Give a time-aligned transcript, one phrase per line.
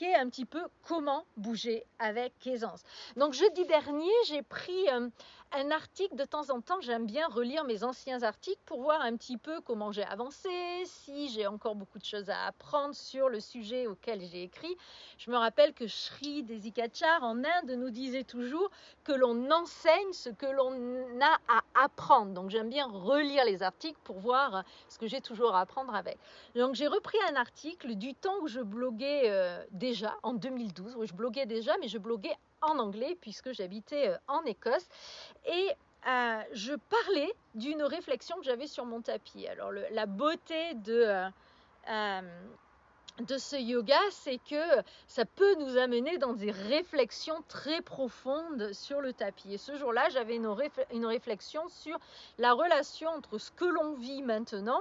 [0.00, 2.82] un petit peu comment bouger avec aisance.
[3.16, 5.08] Donc jeudi dernier, j'ai pris euh,
[5.54, 9.16] un article de temps en temps, j'aime bien relire mes anciens articles pour voir un
[9.16, 10.48] petit peu comment j'ai avancé,
[10.86, 14.76] si j'ai encore beaucoup de choses à apprendre sur le sujet auquel j'ai écrit.
[15.18, 18.70] Je me rappelle que Sri Desikachar en Inde nous disait toujours
[19.04, 22.32] que l'on enseigne ce que l'on a à apprendre.
[22.32, 26.18] Donc j'aime bien relire les articles pour voir ce que j'ai toujours à apprendre avec.
[26.54, 31.04] Donc j'ai repris un article du temps où je bloguais euh, déjà, en 2012, où
[31.04, 34.88] je bloguais déjà, mais je bloguais en anglais puisque j'habitais euh, en Écosse.
[35.46, 35.70] Et
[36.08, 39.46] euh, je parlais d'une réflexion que j'avais sur mon tapis.
[39.46, 41.28] Alors la beauté de,
[41.88, 42.20] euh,
[43.20, 49.00] de ce yoga, c'est que ça peut nous amener dans des réflexions très profondes sur
[49.00, 49.54] le tapis.
[49.54, 50.52] Et ce jour-là, j'avais une,
[50.92, 51.98] une, réflexion sur
[52.38, 54.80] la relation entre ce que l'on vit maintenant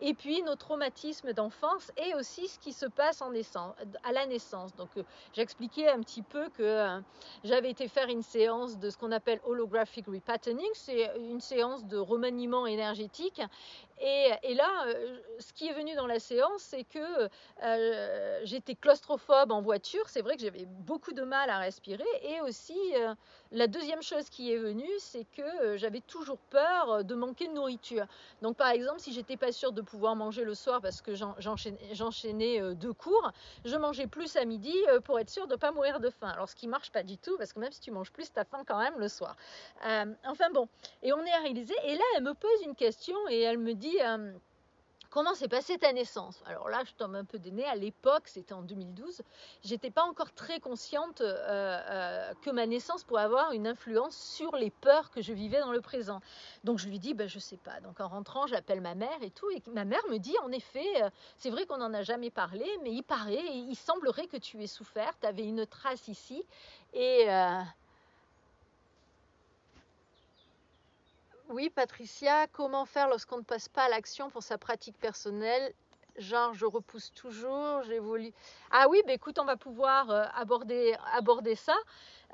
[0.00, 4.74] et puis nos traumatismes d'enfance et aussi ce qui se passe à la naissance.
[4.76, 7.00] Donc euh, j'expliquais un petit peu que euh,
[7.44, 11.98] j'avais été faire une séance de ce qu'on appelle holographic repatterning, c'est une séance de
[11.98, 13.40] remaniement énergétique
[14.02, 17.28] et, là, euh, ce qui est venu dans la séance, c'est que
[18.44, 20.08] j'étais claustrophobe en voiture.
[20.08, 22.02] C'est vrai que j'avais beaucoup de mal à respirer.
[22.22, 22.78] Et aussi,
[23.52, 28.06] la deuxième chose qui est venue, c'est que j'avais toujours peur de manquer de nourriture.
[28.42, 32.74] Donc, par exemple, si j'étais pas sûre de pouvoir manger le soir parce que j'enchaînais
[32.74, 33.32] deux cours,
[33.64, 36.28] je mangeais plus à midi pour être sûre de pas mourir de faim.
[36.28, 38.38] Alors, ce qui marche pas du tout, parce que même si tu manges plus, tu
[38.38, 39.36] as faim quand même le soir.
[40.24, 40.68] enfin bon,
[41.02, 41.74] et on est à réaliser.
[41.84, 44.32] Et là, elle me pose une question et elle me dit euh,
[45.10, 46.42] comment s'est passée ta naissance?
[46.46, 47.66] Alors là, je tombe un peu des nez.
[47.66, 49.22] À l'époque, c'était en 2012,
[49.64, 51.34] j'étais pas encore très consciente euh,
[51.90, 55.72] euh, que ma naissance pourrait avoir une influence sur les peurs que je vivais dans
[55.72, 56.20] le présent.
[56.64, 57.80] Donc je lui dis, ben, je sais pas.
[57.80, 59.50] Donc en rentrant, j'appelle ma mère et tout.
[59.50, 60.86] Et ma mère me dit, en effet,
[61.36, 64.66] c'est vrai qu'on n'en a jamais parlé, mais il paraît, il semblerait que tu aies
[64.66, 66.44] souffert, tu avais une trace ici.
[66.92, 67.26] Et
[71.50, 75.74] Oui, Patricia, comment faire lorsqu'on ne passe pas à l'action pour sa pratique personnelle?
[76.16, 78.32] Genre, je repousse toujours, j'évolue.
[78.70, 81.74] Ah oui, bah écoute, on va pouvoir euh, aborder, aborder ça.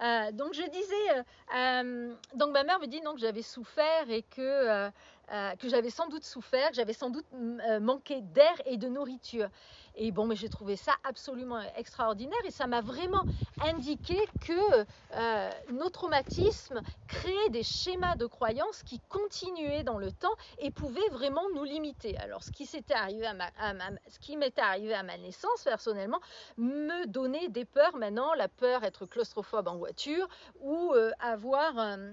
[0.03, 1.25] Euh, donc je disais,
[1.57, 4.91] euh, donc ma mère me dit non que j'avais souffert et que,
[5.59, 7.27] que j'avais sans doute souffert, que j'avais sans doute
[7.81, 9.49] manqué d'air et de nourriture.
[9.99, 13.25] Et bon, mais j'ai trouvé ça absolument extraordinaire et ça m'a vraiment
[13.63, 14.85] indiqué que
[15.15, 21.09] euh, nos traumatismes créaient des schémas de croyances qui continuaient dans le temps et pouvaient
[21.11, 22.19] vraiment nous limiter.
[22.19, 23.51] Alors, ce qui s'était arrivé à ma,
[24.37, 26.21] m'était arrivé à ma naissance personnellement
[26.59, 29.77] me donnait des peurs maintenant, la peur être claustrophobe en
[30.61, 32.13] ou euh, avoir euh,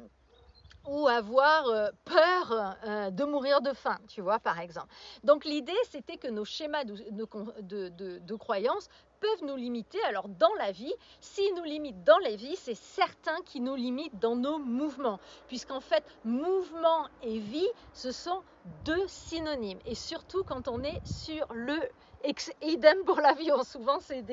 [0.88, 4.88] ou avoir euh, peur euh, de mourir de faim, tu vois, par exemple.
[5.23, 8.89] Donc l'idée, c'était que nos schémas de, de, croyances
[9.22, 10.03] peuvent nous limiter.
[10.03, 14.19] Alors dans la vie, s'ils nous limitent dans la vie, c'est certain qu'ils nous limitent
[14.19, 18.41] dans nos mouvements, puisqu'en fait, mouvement et vie, ce sont
[18.84, 19.79] deux synonymes.
[19.85, 21.79] Et surtout quand on est sur le
[22.61, 23.63] idem pour l'avion.
[23.63, 24.23] Souvent, c'est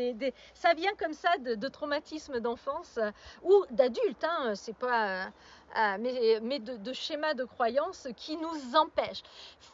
[0.54, 3.10] ça vient comme ça de, traumatismes d'enfance euh,
[3.42, 4.24] ou d'adultes.
[4.24, 5.30] Hein, c'est pas
[5.76, 5.98] euh,
[6.42, 9.22] mais, de, schémas de croyances qui nous empêchent.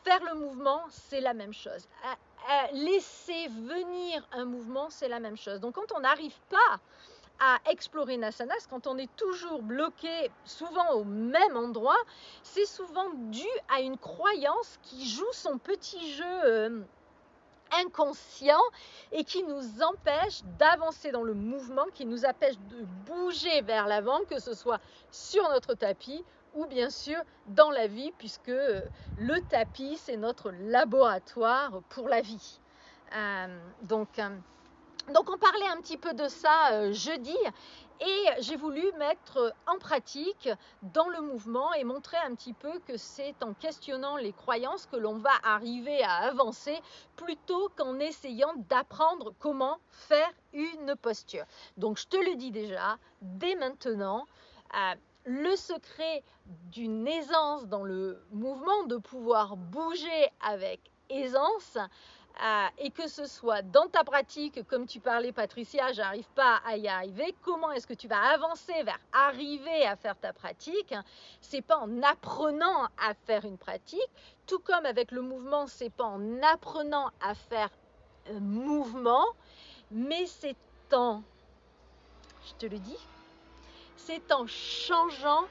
[0.05, 1.89] Faire le mouvement, c'est la même chose.
[2.05, 5.61] Euh, euh, laisser venir un mouvement, c'est la même chose.
[5.61, 6.81] Donc quand on n'arrive pas
[7.39, 11.99] à explorer Nasanas, quand on est toujours bloqué, souvent au même endroit,
[12.43, 16.87] c'est souvent dû à une croyance qui joue son petit jeu
[17.83, 18.63] inconscient
[19.13, 24.21] et qui nous empêche d'avancer dans le mouvement, qui nous empêche de bouger vers l'avant,
[24.29, 27.19] que ce soit sur notre tapis ou bien sûr
[27.49, 28.81] dans la vie, puisque euh,
[29.17, 32.61] le tapis, c'est notre laboratoire pour la vie.
[33.15, 34.29] Euh, donc, euh,
[35.13, 37.37] donc on parlait un petit peu de ça jeudi
[38.01, 40.49] et j'ai voulu mettre en pratique
[40.83, 44.97] dans le mouvement et montrer un petit peu que c'est en questionnant les croyances que
[44.97, 46.79] l'on va arriver à avancer
[47.17, 51.45] plutôt qu'en essayant d'apprendre comment faire une posture.
[51.77, 54.27] Donc je te le dis déjà, dès maintenant,
[54.75, 54.95] euh,
[55.25, 56.23] le secret
[56.71, 61.79] d'une aisance dans le mouvement, de pouvoir bouger avec aisance,
[62.79, 66.87] et que ce soit dans ta pratique, comme tu parlais Patricia, j'arrive pas à y
[66.87, 70.95] arriver, comment est-ce que tu vas avancer vers arriver à faire ta pratique?
[71.41, 74.11] C'est pas en apprenant à faire une pratique,
[74.47, 77.71] tout comme avec le mouvement, c'est pas en apprenant à faire
[78.31, 79.25] un mouvement,
[79.91, 80.57] mais c'est
[80.93, 81.23] en,
[82.47, 82.99] je te le dis,
[83.97, 85.45] c'est en changeant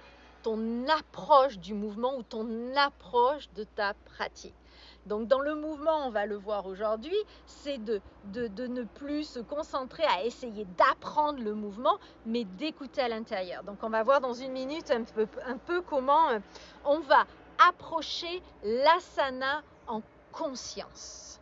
[0.44, 4.54] ton approche du mouvement ou ton approche de ta pratique.
[5.06, 7.16] Donc dans le mouvement, on va le voir aujourd'hui,
[7.46, 13.08] c'est de, de, ne plus se concentrer à essayer d'apprendre le mouvement, mais d'écouter à
[13.08, 13.64] l'intérieur.
[13.64, 16.40] Donc on va voir dans une minute un peu, un peu comment euh,
[16.86, 17.26] on va
[17.70, 21.40] approcher l'asana en conscience.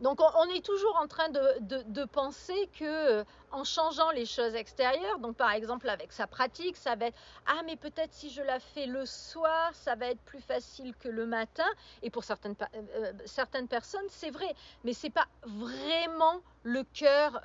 [0.00, 5.18] Donc on, est toujours en train de, penser que euh, en changeant les choses extérieures,
[5.18, 8.58] donc par exemple avec sa pratique, ça va être ah mais peut-être si je la
[8.58, 11.66] fais le soir, ça va être plus facile que le matin.
[12.02, 17.40] Et pour certaines, euh, euh, certaines personnes, c'est vrai, mais c'est pas vraiment le cœur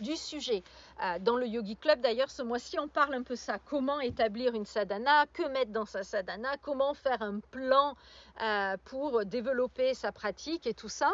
[0.00, 0.62] du sujet.
[1.20, 3.58] dans le Yogi Club d'ailleurs, ce mois-ci, on parle un peu ça.
[3.58, 7.96] Comment établir une sadhana, que mettre dans sa sadhana, comment faire un plan
[8.84, 11.12] pour développer sa pratique et tout ça.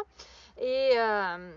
[0.57, 1.53] Et euh,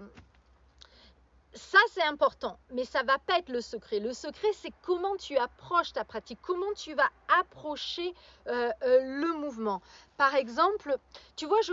[1.55, 4.01] ça, c'est important, mais ça va pas être le secret.
[4.01, 7.09] Le secret, c'est comment tu approches ta pratique, comment tu vas
[7.41, 8.13] approcher
[8.49, 9.81] euh, euh, le mouvement.
[10.17, 10.97] Par exemple,
[11.37, 11.73] tu vois, je,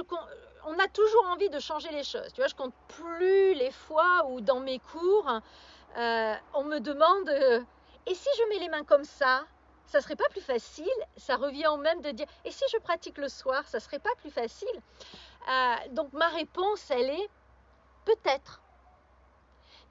[0.65, 2.31] on a toujours envie de changer les choses.
[2.33, 5.41] Tu vois, je compte plus les fois où dans mes cours,
[5.95, 7.29] on me demande
[8.07, 9.45] et si je mets les mains comme ça
[9.91, 10.87] ça serait pas plus facile?
[11.17, 14.15] Ça revient au même de dire et si je pratique le soir, ça serait pas
[14.19, 14.81] plus facile?
[15.49, 17.29] Euh, donc ma réponse, elle est
[18.05, 18.60] peut-être.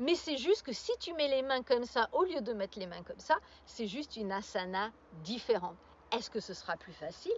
[0.00, 2.79] Mais c'est juste que si tu mets les mains comme ça, au lieu de mettre
[2.79, 3.37] les mains comme ça,
[3.67, 4.91] c'est juste une asana
[5.23, 5.76] différente.
[6.11, 7.32] Est-ce que ce sera plus facile?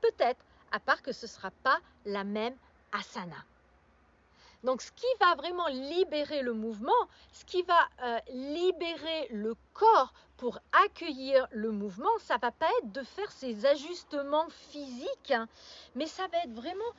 [0.00, 2.56] Peut-être, à part que ce ne sera pas la même
[2.92, 3.44] asana.
[4.64, 6.92] Donc ce qui va vraiment libérer le mouvement,
[7.32, 12.92] ce qui va euh, libérer le corps pour accueillir le mouvement, ça va pas être
[12.92, 15.46] de faire ces ajustements physiques, hein,
[15.94, 16.92] mais ça va être vraiment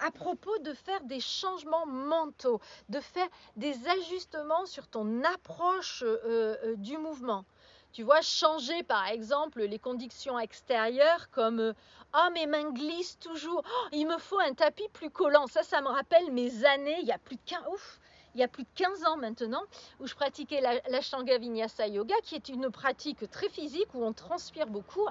[0.00, 6.56] à propos de faire des changements mentaux, de faire des ajustements sur ton approche euh,
[6.64, 7.44] euh, du mouvement.
[7.92, 11.74] Tu vois, changer par exemple les conditions extérieures comme
[12.12, 15.46] Ah, mes mains glissent toujours, oh, il me faut un tapis plus collant.
[15.46, 18.00] Ça, ça me rappelle mes années, il y a plus de 15, ouf,
[18.34, 19.62] il y a plus de 15 ans maintenant,
[20.00, 24.66] où je pratiquais l'Ashtanga Vinyasa Yoga, qui est une pratique très physique où on transpire
[24.66, 25.06] beaucoup.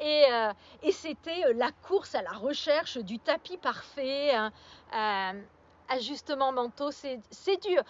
[0.00, 0.52] Et, euh,
[0.92, 4.52] c'était euh, la course à la recherche du tapis parfait, hein,
[4.94, 5.40] euh,
[5.88, 7.20] ajustements mentaux, c'est
[7.62, 7.82] dur.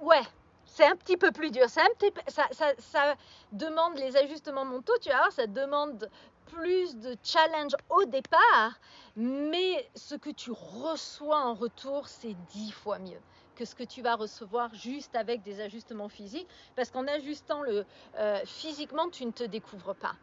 [0.00, 0.22] ouais,
[0.66, 1.68] c'est un petit peu plus dur.
[1.68, 1.82] ça,
[2.28, 3.14] ça,
[3.52, 6.08] demande les ajustements mentaux, tu vois, ça demande
[6.48, 8.80] plus de challenge au départ,
[9.16, 13.22] mais ce que tu reçois en retour, c'est dix fois mieux
[13.54, 17.84] que ce que tu vas recevoir juste avec des ajustements physiques, parce qu'en ajustant le
[18.16, 20.18] euh, physiquement, tu ne te découvres pas.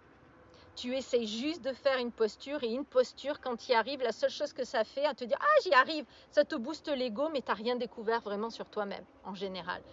[0.75, 4.11] Tu essayes juste de faire une posture et une posture, quand tu y arrives, la
[4.11, 7.29] seule chose que ça fait, à te dire Ah, j'y arrive, ça te booste l'ego,
[7.29, 9.83] mais tu n'as rien découvert vraiment sur toi-même, en général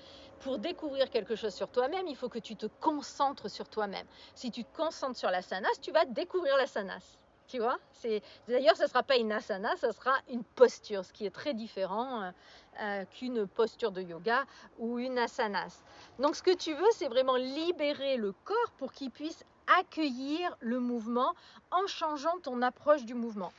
[0.43, 4.07] pour découvrir quelque chose sur toi-même, il faut que tu te concentres sur toi-même.
[4.35, 7.19] Si tu te concentres sur l'asanas, tu vas découvrir l'asanas.
[7.49, 7.79] Tu vois
[8.49, 11.55] D'ailleurs, ce ne sera pas une asana, ce sera une posture, ce qui est très
[11.55, 12.31] différent euh,
[12.81, 14.45] euh, qu'une posture de yoga
[14.79, 15.83] ou une asanas.
[16.19, 19.45] Donc, ce que tu veux, c'est vraiment libérer le corps pour qu'il puisse
[19.79, 21.35] accueillir le mouvement
[21.71, 23.53] en changeant ton approche du mouvement.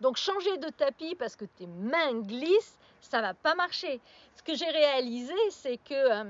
[0.00, 4.00] Donc changer de tapis parce que tes mains glissent, ça va pas marcher.
[4.36, 6.24] Ce que j'ai réalisé, c'est que euh,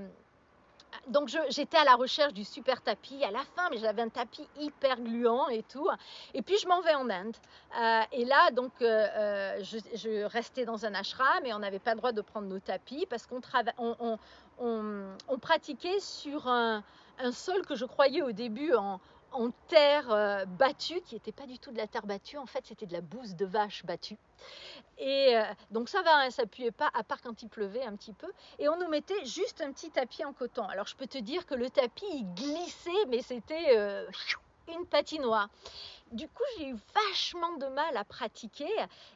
[1.08, 4.46] donc j'étais à la recherche du super tapis à la fin, mais j'avais un tapis
[4.58, 5.88] hyper gluant et tout.
[6.34, 7.37] Et puis je m'en vais en Inde.
[7.78, 11.98] Euh, et là, donc, euh, je, restais dans un ashram et on n'avait pas le
[11.98, 13.40] droit de prendre nos tapis parce qu'on
[13.78, 14.18] on,
[14.58, 16.82] on, pratiquait sur un,
[17.32, 19.00] sol que je croyais au début en,
[19.32, 22.66] en terre euh, battue, qui n'était pas du tout de la terre battue, en fait
[22.66, 24.16] c'était de la bouse de vache battue.
[24.99, 27.97] Et euh, donc ça va, ça hein, s'appuyait pas, à part quand il pleuvait un
[27.97, 28.30] petit peu.
[28.58, 30.64] Et on nous mettait juste un petit tapis en coton.
[30.64, 34.06] Alors je peux te dire que le tapis il glissait, mais c'était euh,
[34.68, 35.49] une patinoire.
[36.12, 38.70] Du coup, j'ai eu vachement de mal à pratiquer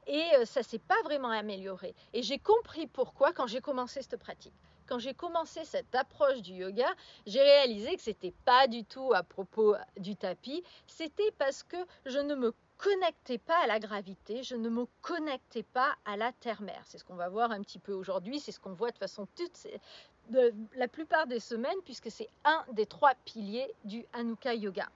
[0.07, 1.95] et ça s'est pas vraiment amélioré.
[2.13, 4.53] Et j'ai compris pourquoi quand j'ai commencé cette pratique
[4.93, 6.87] quand j'ai commencé cette approche du yoga,
[7.25, 12.19] j'ai réalisé que c'était pas du tout à propos du tapis, c'était parce que je
[12.19, 16.83] ne me connectais pas à la gravité, je ne me connectais pas à la terre-mère.
[16.85, 19.27] C'est ce qu'on va voir un petit peu aujourd'hui, c'est ce qu'on voit de façon
[19.35, 19.67] toute
[20.75, 24.91] la plupart des semaines, puisque c'est un des trois piliers du Hanukkah Yoga.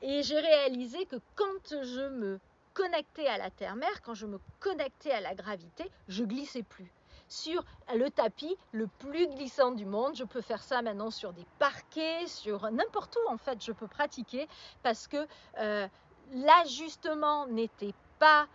[0.00, 2.38] Et j'ai réalisé que quand je me
[2.72, 6.92] connectais à la terre-mère, quand je me connectais à la gravité, je glissais plus
[7.34, 7.64] sur
[7.94, 10.14] le tapis le plus glissant du monde.
[10.14, 13.88] Je peux faire ça maintenant sur des parquets, sur n'importe où en fait, je peux
[13.88, 14.48] pratiquer
[14.82, 15.26] parce que
[15.58, 15.86] euh,
[16.32, 18.46] l'ajustement n'était pas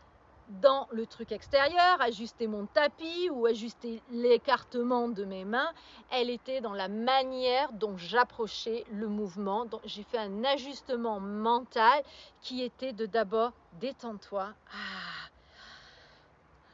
[0.61, 5.71] dans le truc extérieur, ajuster mon tapis ou ajuster l'écartement de mes mains.
[6.11, 9.67] Elle était dans la manière dont j'approchais le mouvement.
[9.85, 12.03] J'ai fait un ajustement mental
[12.41, 14.53] qui était de d'abord détends-toi.
[14.73, 15.28] Ah,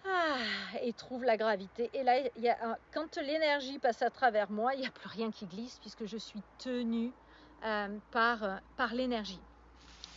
[0.08, 0.38] ah,
[0.82, 1.90] et trouve la gravité.
[1.94, 2.16] Et là,
[2.94, 6.18] quand l'énergie passe à travers moi, il n'y a plus rien qui glisse puisque je
[6.18, 7.12] suis tenue
[7.64, 9.40] euh, par, euh, par l'énergie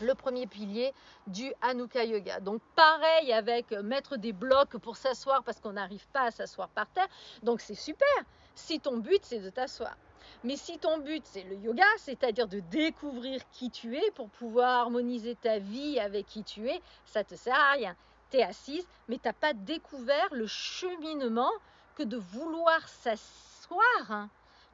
[0.00, 0.92] le premier pilier
[1.26, 2.40] du Hanukkah Yoga.
[2.40, 6.86] Donc pareil avec mettre des blocs pour s'asseoir parce qu'on n'arrive pas à s'asseoir par
[6.90, 7.08] terre.
[7.42, 8.06] Donc c'est super
[8.54, 9.96] si ton but c'est de t'asseoir.
[10.44, 14.82] Mais si ton but c'est le yoga, c'est-à-dire de découvrir qui tu es pour pouvoir
[14.82, 17.96] harmoniser ta vie avec qui tu es, ça te sert à rien.
[18.30, 21.52] Tu assise, mais tu n'as pas découvert le cheminement
[21.96, 24.28] que de vouloir s'asseoir hein,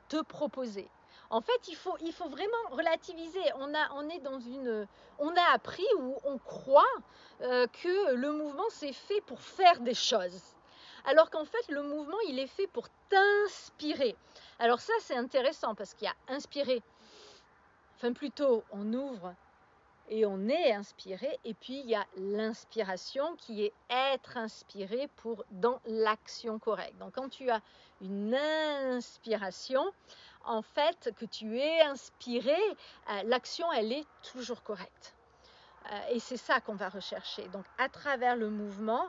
[0.08, 0.88] te proposer.
[1.30, 3.42] En fait, il faut, il faut vraiment relativiser.
[3.56, 4.86] On, a, on est dans une,
[5.18, 6.82] on a appris ou on croit
[7.42, 10.42] euh, que le mouvement c'est fait pour faire des choses.
[11.06, 14.16] Alors qu'en fait, le mouvement, il est fait pour t'inspirer.
[14.58, 16.82] Alors ça, c'est intéressant parce qu'il y a inspiré.
[17.96, 19.34] Enfin, plutôt, on ouvre
[20.08, 21.38] et on est inspiré.
[21.44, 26.96] Et puis, il y a l'inspiration qui est être inspiré pour dans l'action correcte.
[26.98, 27.60] Donc, quand tu as
[28.00, 29.84] une inspiration,
[30.44, 32.56] en fait, que tu es inspiré,
[33.10, 35.14] euh, l'action, elle est toujours correcte.
[35.90, 37.48] Euh, et c'est ça qu'on va rechercher.
[37.48, 39.08] Donc, à travers le mouvement,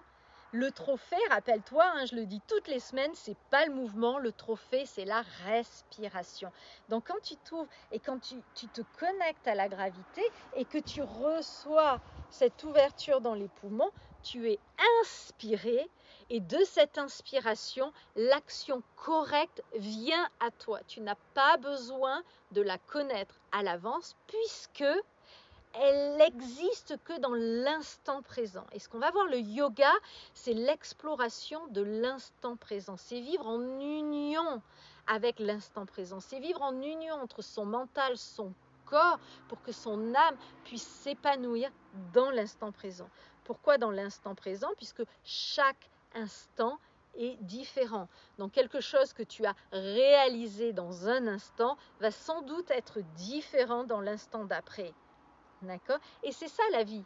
[0.55, 4.31] le trophée, rappelle-toi, hein, je le dis toutes les semaines, c'est pas le mouvement, le
[4.31, 6.50] trophée, c'est la respiration.
[6.88, 10.21] Donc, quand tu t'ouvres et quand tu, tu te connectes à la gravité
[10.55, 13.91] et que tu reçois cette ouverture dans les poumons,
[14.24, 14.57] tu es
[15.01, 15.89] inspiré
[16.29, 20.79] et de cette inspiration, l'action correcte vient à toi.
[20.88, 24.85] Tu n'as pas besoin de la connaître à l'avance puisque
[25.82, 28.65] elle n'existe que dans l'instant présent.
[28.72, 29.91] Et ce qu'on va voir, le yoga,
[30.34, 32.96] c'est l'exploration de l'instant présent.
[32.98, 34.62] C'est vivre en union
[35.08, 36.20] avec l'instant présent.
[36.20, 38.53] C'est vivre en union entre son mental, son
[38.86, 41.70] corps, pour que son âme puisse s'épanouir
[42.13, 43.10] dans l'instant présent.
[43.44, 44.70] Pourquoi dans l'instant présent?
[44.77, 46.79] Puisque chaque instant
[47.17, 48.08] est différent.
[48.38, 53.84] Donc quelque chose que tu as réalisé dans un instant va sans doute être différent
[53.84, 54.94] dans l'instant d'après.
[55.65, 57.03] D'accord Et c'est ça la vie.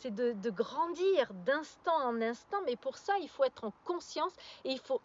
[0.00, 4.32] C'est de, grandir d'instant en instant, mais pour ça, il faut être en conscience
[4.64, 5.00] et il faut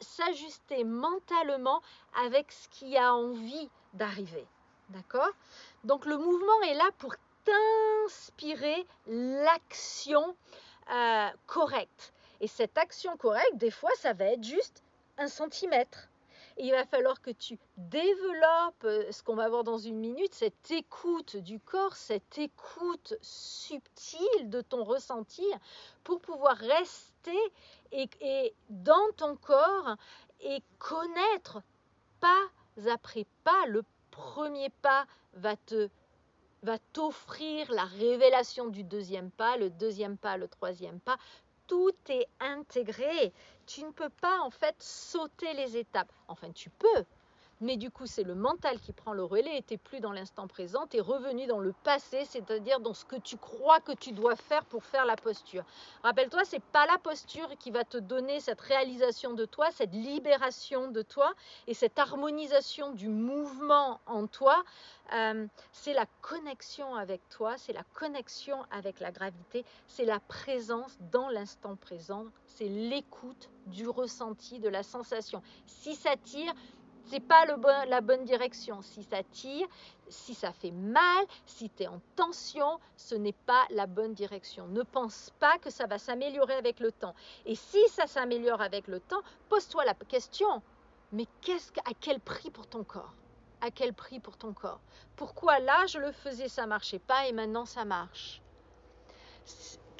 [0.00, 1.80] s'ajuster mentalement
[2.14, 4.46] avec ce qui a envie d'arriver.
[4.90, 5.30] D'accord?
[5.84, 10.36] Donc le mouvement est là pour t'inspirer l'action
[10.90, 12.12] euh, correcte.
[12.40, 14.82] Et cette action correcte, des fois, ça va être juste
[15.16, 16.10] un centimètre.
[16.56, 20.70] Il va falloir que tu développes euh, ce qu'on va voir dans une minute, cette
[20.70, 25.44] écoute du corps, cette écoute subtile de ton ressenti
[26.04, 27.38] pour pouvoir rester
[27.90, 29.96] et, dans ton corps
[30.40, 31.60] et connaître
[32.20, 32.48] pas
[32.88, 33.66] après pas.
[33.66, 35.88] Le premier pas va te
[36.62, 41.18] va t'offrir la révélation du deuxième pas, le deuxième pas, le troisième pas
[41.66, 43.32] tout est intégré.
[43.66, 46.12] Tu ne peux pas en fait sauter les étapes.
[46.28, 47.04] Enfin, tu peux,
[47.60, 50.46] mais du coup, c'est le mental qui prend le relais et tu plus dans l'instant
[50.46, 54.12] présent, tu es revenu dans le passé, c'est-à-dire dans ce que tu crois que tu
[54.12, 55.64] dois faire pour faire la posture.
[56.02, 60.90] Rappelle-toi, c'est pas la posture qui va te donner cette réalisation de toi, cette libération
[60.90, 61.32] de toi
[61.66, 64.62] et cette harmonisation du mouvement en toi.
[65.12, 70.96] Euh, c'est la connexion avec toi, c'est la connexion avec la gravité, c'est la présence
[71.12, 75.42] dans l'instant présent, c'est l'écoute du ressenti, de la sensation.
[75.66, 76.52] Si ça tire,
[77.06, 77.44] c'est pas
[77.86, 78.82] la bonne direction.
[78.82, 79.66] Si ça tire,
[80.08, 84.66] si ça fait mal, si tu es en tension, ce n'est pas la bonne direction.
[84.68, 87.14] Ne pense pas que ça va s'améliorer avec le temps.
[87.44, 90.62] Et si ça s'améliore avec le temps, pose-toi la question,
[91.12, 91.26] mais
[91.84, 93.14] à quel prix pour ton corps?
[93.60, 94.80] À quel prix pour ton corps?
[95.16, 98.42] Pourquoi là je le faisais, ça marchait pas et maintenant ça marche?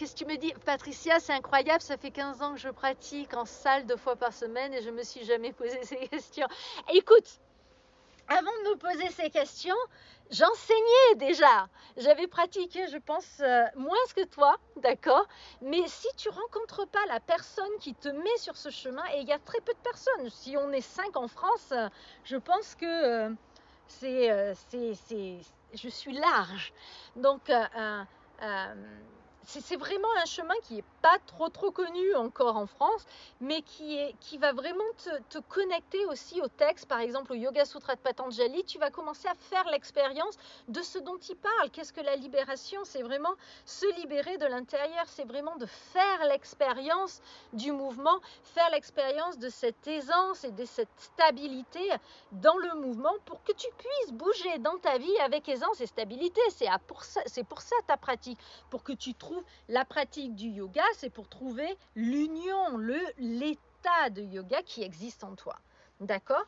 [0.04, 3.32] Qu'est-ce que tu me dis Patricia, c'est incroyable, ça fait 15 ans que je pratique
[3.32, 6.46] en salle deux fois par semaine et je me suis jamais posé ces questions.
[6.92, 7.40] Écoute,
[8.28, 9.74] avant de me poser ces questions,
[10.30, 11.70] j'enseignais déjà.
[11.96, 15.26] J'avais pratiqué, je pense, euh, moins que toi, d'accord?
[15.62, 19.26] Mais si tu rencontres pas la personne qui te met sur ce chemin, et il
[19.26, 21.88] y a très peu de personnes, si on est cinq en France, euh,
[22.24, 23.34] je pense que euh,
[23.88, 24.54] c'est,
[25.08, 25.38] c'est,
[25.72, 26.74] je suis large.
[27.16, 27.50] Donc,
[29.46, 33.04] c'est vraiment un chemin qui n'est pas trop trop connu encore en France,
[33.40, 34.84] mais qui, est, qui va vraiment
[35.28, 39.28] te, connecter aussi au texte, par exemple au Yoga Sutra de Patanjali, tu vas commencer
[39.28, 40.36] à faire l'expérience
[40.68, 41.70] de ce dont il parle.
[41.70, 42.80] Qu'est-ce que la libération?
[42.84, 43.34] C'est vraiment
[43.66, 47.20] se libérer de l'intérieur, c'est vraiment de faire l'expérience
[47.52, 51.80] du mouvement, faire l'expérience de cette aisance et de cette stabilité
[52.32, 56.40] dans le mouvement pour que tu puisses bouger dans ta vie avec aisance et stabilité.
[56.50, 57.02] C'est pour
[57.54, 58.38] pour ça ta pratique,
[58.70, 59.33] pour que tu trouves
[59.68, 65.34] la pratique du yoga, c'est pour trouver l'union, le l'état de yoga qui existe en
[65.34, 65.56] toi.
[66.00, 66.44] D'accord?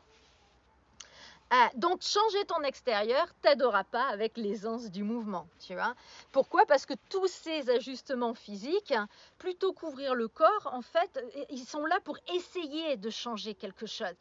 [1.49, 5.95] Ah, donc changer ton extérieur t'aidera pas avec l'aisance du mouvement, tu vois.
[6.33, 6.65] Pourquoi?
[6.65, 8.93] Parce que tous ces ajustements physiques,
[9.37, 14.13] plutôt qu'ouvrir le corps, en fait, ils sont là pour essayer de changer quelque chose.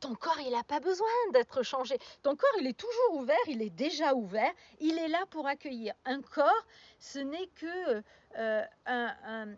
[0.00, 1.96] Ton corps, il n'a pas besoin d'être changé.
[2.24, 5.94] Ton corps, il est toujours ouvert, il est déjà ouvert, il est là pour accueillir.
[6.04, 6.66] Un corps,
[6.98, 8.02] ce n'est que
[8.38, 9.48] euh, un,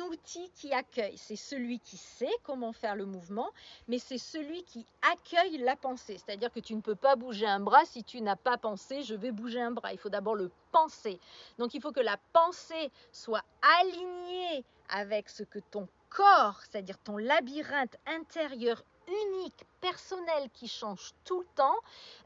[0.00, 1.16] outil qui accueille.
[1.16, 3.50] C'est celui qui sait comment faire le mouvement,
[3.88, 6.18] mais c'est celui qui accueille la pensée.
[6.18, 9.14] C'est-à-dire que tu ne peux pas bouger un bras si tu n'as pas pensé je
[9.14, 9.92] vais bouger un bras.
[9.92, 11.18] Il faut d'abord le penser.
[11.58, 13.44] Donc il faut que la pensée soit
[13.80, 21.40] alignée avec ce que ton corps, c'est-à-dire ton labyrinthe intérieur unique, personnel, qui change tout
[21.40, 21.76] le temps,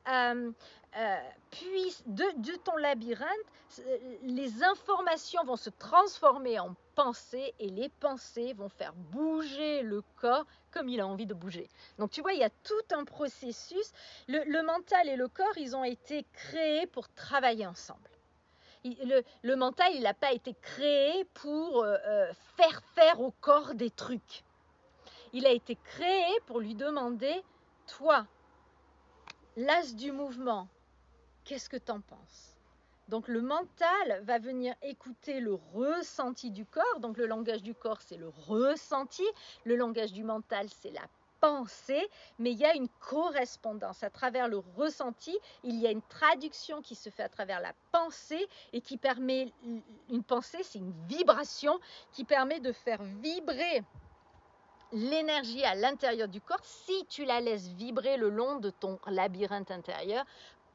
[0.09, 0.53] euh,
[0.97, 1.19] euh,
[1.51, 3.29] puis de, ton labyrinthe,
[3.81, 10.03] euh, les informations vont se transformer en pensées et les pensées vont faire bouger le
[10.17, 11.69] corps comme il a envie de bouger.
[11.99, 13.93] Donc tu vois, il y a tout un processus.
[14.29, 18.09] Le, mental et le corps, ils ont été créés pour travailler ensemble.
[18.85, 24.43] Le, mental, il n'a pas été créé pour euh, faire faire au corps des trucs.
[25.35, 27.43] Il a été créé pour lui demander,
[27.87, 28.27] toi,
[29.57, 30.69] l'as du mouvement,
[31.49, 32.59] Qu'est-ce que tu en penses?
[33.09, 37.01] Donc le mental va venir écouter le ressenti du corps.
[37.01, 39.25] Donc le langage du corps, c'est le ressenti.
[39.65, 41.07] Le langage du mental, c'est la
[41.41, 42.07] pensée.
[42.39, 44.03] Mais il y a une correspondance.
[44.03, 47.73] À travers le ressenti, il y a une traduction qui se fait à travers la
[47.93, 49.51] pensée et qui permet,
[50.11, 51.81] une pensée, c'est une vibration
[52.13, 53.83] qui permet de faire vibrer
[54.93, 59.71] l'énergie à l'intérieur du corps, si tu la laisses vibrer le long de ton labyrinthe
[59.71, 60.25] intérieur,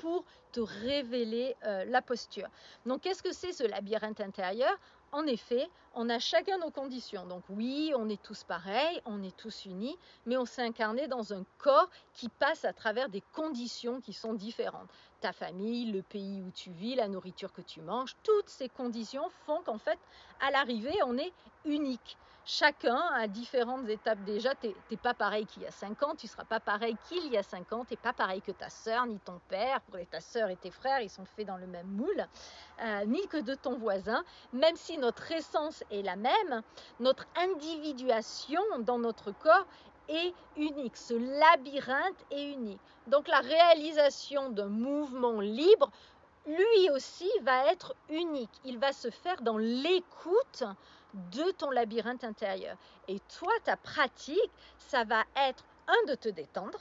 [0.04, 2.50] pour te révéler euh, la posture.
[2.86, 4.76] Donc qu'est-ce que c'est ce labyrinthe intérieur?
[5.14, 7.26] En effet, on a chacun nos conditions.
[7.26, 11.34] Donc oui, on est tous pareils, on est tous unis, mais on s'est incarné dans
[11.34, 14.90] un corps qui passe à travers des conditions qui sont différentes.
[15.22, 19.30] Ta famille, le pays où tu vis, la nourriture que tu manges, toutes ces conditions
[19.46, 20.00] font qu'en fait,
[20.42, 21.32] à l'arrivée, on est
[21.66, 24.54] unique chacun à différentes étapes déjà.
[24.56, 27.32] Tu n'es pas pareil qu'il y a 5 ans, tu ne seras pas pareil qu'il
[27.32, 29.82] y a 5 ans, tu n'es pas pareil que ta sœur ni ton père.
[29.82, 32.28] Pour ta sœur et tes frères, ils sont faits dans le même moule,
[32.82, 34.24] euh, ni que de ton voisin.
[34.52, 36.62] Même si notre essence est la même,
[37.00, 39.66] notre individuation dans notre corps
[40.10, 40.98] est unique.
[40.98, 42.80] Ce labyrinthe est unique.
[43.08, 45.90] Donc la réalisation d'un mouvement libre,
[46.46, 48.52] lui aussi, va être unique.
[48.66, 50.64] Il va se faire dans l'écoute
[51.14, 52.76] de ton labyrinthe intérieur.
[53.08, 56.80] Et toi, ta pratique, ça va être un de te détendre,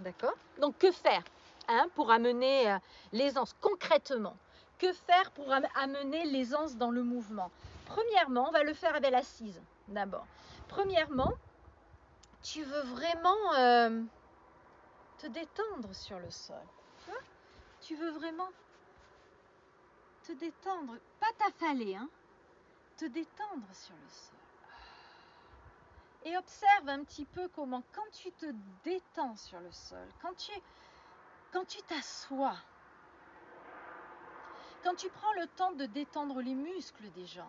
[0.00, 0.36] d'accord?
[0.60, 1.22] Donc que faire?
[1.68, 2.76] Hein, pour amener euh,
[3.12, 4.36] l'aisance concrètement
[4.82, 7.52] Que faire pour amener l'aisance dans le mouvement?
[7.86, 10.26] Premièrement, on va le faire avec l'assise d'abord.
[10.66, 11.32] Premièrement,
[12.42, 14.02] tu veux vraiment euh,
[15.18, 16.56] te détendre sur le sol.
[17.80, 18.48] Tu, veux vraiment
[20.24, 22.08] te détendre, pas t'affaler, hein
[22.96, 24.38] te détendre sur le sol.
[26.24, 28.46] Et observe un petit peu comment, quand tu te
[28.82, 30.50] détends sur le sol, quand tu
[31.52, 32.56] quand tu t'assois,
[34.82, 37.46] quand tu prends le temps de détendre les muscles des jambes,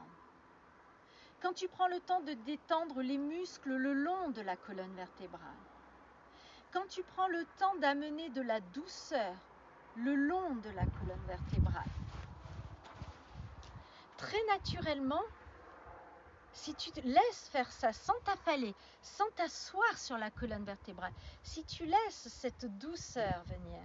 [1.41, 5.41] quand tu prends le temps de détendre les muscles le long de la colonne vertébrale,
[6.71, 9.35] quand tu prends le temps d'amener de la douceur
[9.95, 11.89] le long de la colonne vertébrale,
[14.17, 15.23] très naturellement,
[16.53, 21.65] si tu te laisses faire ça sans t'affaler, sans t'asseoir sur la colonne vertébrale, si
[21.65, 23.81] tu laisses cette douceur venir,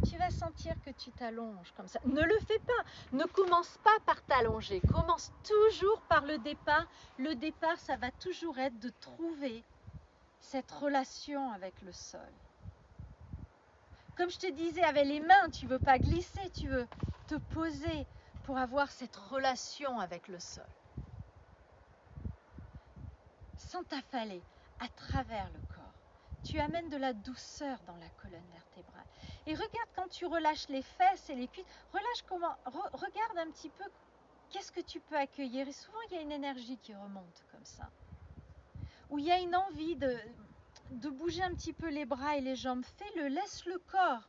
[0.00, 2.00] tu vas sentir que tu t'allonges comme ça.
[2.04, 2.82] Ne le fais pas.
[3.12, 4.80] Ne commence pas par t'allonger.
[4.80, 6.86] Commence toujours par le départ.
[7.18, 9.62] Le départ, ça va toujours être de trouver
[10.40, 12.20] cette relation avec le sol.
[14.16, 16.86] Comme je te disais, avec les mains, tu veux pas glisser, tu veux
[17.28, 18.06] te poser
[18.44, 20.64] pour avoir cette relation avec le sol
[23.70, 24.42] sans t'affaler,
[24.80, 25.69] à travers le corps.
[26.44, 29.04] Tu amènes de la douceur dans la colonne vertébrale.
[29.46, 32.56] Et regarde quand tu relâches les fesses et les cuisses, relâche comment,
[32.92, 33.84] regarde un petit peu
[34.50, 37.64] qu'est-ce que tu peux accueillir Et souvent, il y a une énergie qui remonte comme
[37.64, 37.88] ça.
[39.10, 40.16] Où il y a une envie de,
[40.92, 42.84] de bouger un petit peu les bras et les jambes.
[42.96, 44.28] Fais-le, laisse le corps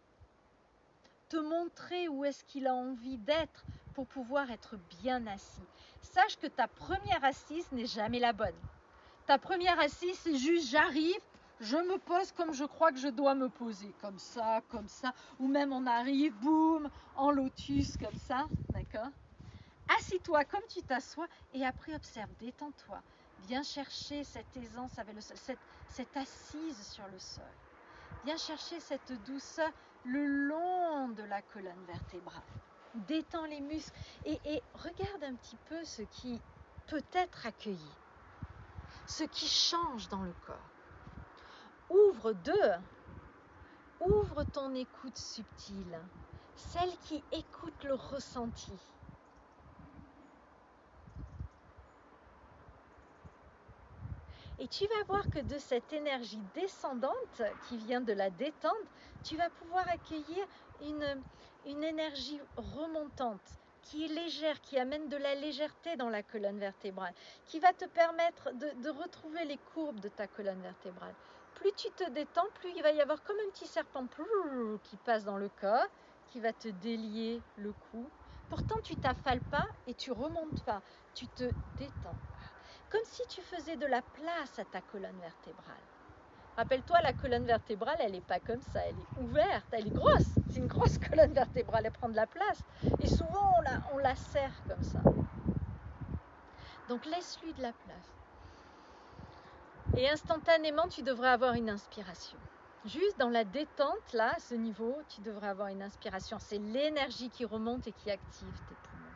[1.32, 5.64] te montrer où est-ce qu'il a envie d'être pour pouvoir être bien assis.
[6.02, 8.56] Sache que ta première assise n'est jamais la bonne.
[9.28, 11.22] Ta première assise, c'est juste j'arrive,
[11.62, 15.14] je me pose comme je crois que je dois me poser, comme ça, comme ça,
[15.40, 19.10] ou même on arrive, boum, en lotus, comme ça, d'accord?
[20.00, 23.02] Assis-toi comme tu t'assois et après observe, détends-toi.
[23.48, 24.92] Viens chercher cette aisance
[25.88, 27.44] cette, assise sur le sol.
[28.26, 29.70] Viens chercher cette douceur
[30.06, 32.42] le long de la colonne vertébrale.
[33.08, 36.40] Détends les muscles et regarde un petit peu ce qui
[36.88, 37.92] peut être accueilli,
[39.08, 40.71] ce qui change dans le corps.
[41.92, 42.72] Ouvre deux,
[44.00, 46.00] ouvre ton écoute subtile,
[46.56, 48.80] celle qui écoute le ressenti.
[54.60, 58.72] Et tu vas voir que de cette énergie descendante qui vient de la détente,
[59.26, 60.46] tu vas pouvoir accueillir
[60.82, 67.14] une, énergie remontante qui est légère, qui amène de la légèreté dans la colonne vertébrale,
[67.48, 71.16] qui va te permettre de retrouver les courbes de ta colonne vertébrale.
[71.62, 74.06] Plus tu te détends, plus il va y avoir comme un petit serpent
[74.84, 75.88] qui passe dans le corps,
[76.32, 78.06] qui va te délier le cou.
[78.50, 80.82] Pourtant, tu t'affales pas et tu remontes pas,
[81.14, 82.18] tu te détends
[82.92, 85.88] comme si tu faisais de la place à ta colonne vertébrale.
[86.58, 90.36] Rappelle-toi, la colonne vertébrale, elle n'est pas comme ça, elle est ouverte, elle est grosse.
[90.50, 92.64] C'est une grosse colonne vertébrale, elle prend de la place.
[93.00, 95.02] Et souvent, on la, on la serre comme ça.
[96.90, 98.21] Donc laisse-lui de la place.
[99.98, 102.38] Et instantanément, tu devrais avoir une inspiration.
[102.86, 106.38] Juste dans la détente, là, à ce niveau, tu devrais avoir une inspiration.
[106.40, 109.12] C'est l'énergie qui remonte et qui active tes poumons.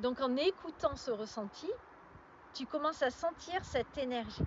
[0.00, 1.70] Donc en écoutant ce ressenti,
[2.54, 4.42] tu commences à sentir cette énergie.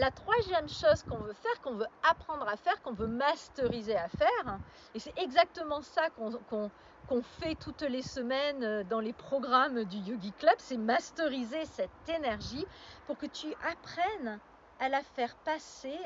[0.00, 4.08] La troisième chose qu'on veut faire, qu'on veut apprendre à faire, qu'on veut masteriser à
[4.08, 4.58] faire,
[4.94, 10.32] et c'est exactement ça qu'on fait toutes les semaines euh, dans les programmes du Yogi
[10.38, 12.64] Club, c'est masteriser cette énergie
[13.06, 14.38] pour que tu apprennes
[14.78, 15.98] à la faire passer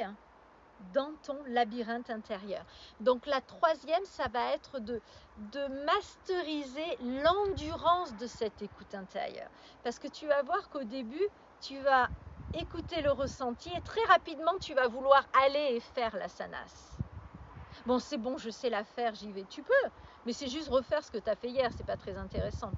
[0.92, 2.64] dans ton labyrinthe intérieur.
[2.98, 5.00] Donc la troisième, ça va être de,
[5.52, 9.50] de masteriser l'endurance de cette écoute intérieure.
[9.84, 11.28] Parce que tu vas voir qu'au début,
[11.60, 12.08] tu vas
[12.58, 16.96] écouter le ressenti et très rapidement tu vas vouloir aller et faire la sanas.
[17.86, 19.44] Bon, c'est bon, je sais la faire, j'y vais.
[19.50, 19.88] Tu peux,
[20.24, 22.70] mais c'est juste refaire ce que tu as fait hier, c'est pas très intéressant.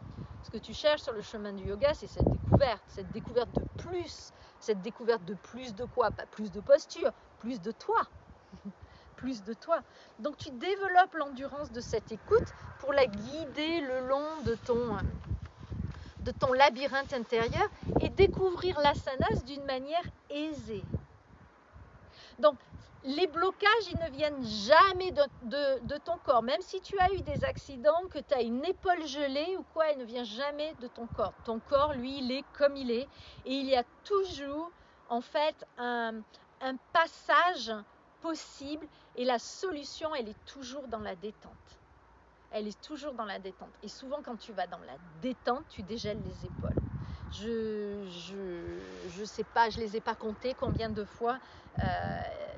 [0.43, 3.83] Ce que tu cherches sur le chemin du yoga, c'est cette découverte, cette découverte de
[3.83, 6.11] plus, cette découverte de plus de quoi?
[6.11, 8.03] Pas plus de posture, plus de toi.
[9.17, 9.81] plus de toi.
[10.19, 14.97] Donc tu développes l'endurance de cette écoute pour la guider le long de ton
[16.27, 17.69] de ton labyrinthe intérieur
[18.01, 20.83] et découvrir l'asanas d'une manière aisée.
[22.41, 22.57] Donc,
[23.05, 26.43] les blocages, ils ne viennent jamais de, ton corps.
[26.43, 29.91] Même si tu as eu des accidents, que tu as une épaule gelée ou quoi,
[29.93, 31.33] il ne vient jamais de ton corps.
[31.45, 33.09] Ton corps, lui, il est comme il est.
[33.45, 34.73] Et il y a toujours,
[35.09, 36.15] en fait, un,
[36.61, 37.73] un passage
[38.21, 38.87] possible.
[39.15, 41.53] Et la solution, elle est toujours dans la détente
[42.57, 43.73] elle est toujours dans la détente.
[43.83, 46.83] Et souvent, quand tu vas dans la détente, tu dégèles les épaules.
[47.33, 48.79] Je je,
[49.11, 51.38] je sais pas, je les ai pas comptées combien de fois
[51.79, 51.83] euh,